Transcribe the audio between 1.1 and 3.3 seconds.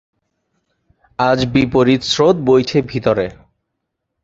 আজ বিপরীত স্রোত বইছে ভেতরে।